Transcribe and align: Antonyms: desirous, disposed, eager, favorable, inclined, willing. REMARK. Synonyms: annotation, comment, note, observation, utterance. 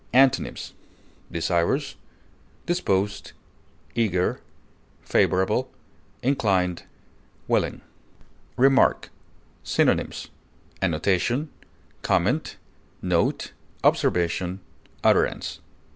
Antonyms: 0.13 0.73
desirous, 1.31 1.93
disposed, 2.65 3.33
eager, 3.93 4.41
favorable, 5.03 5.71
inclined, 6.23 6.85
willing. 7.47 7.81
REMARK. 8.57 9.11
Synonyms: 9.63 10.29
annotation, 10.81 11.49
comment, 12.01 12.57
note, 13.03 13.51
observation, 13.83 14.59
utterance. 15.03 15.59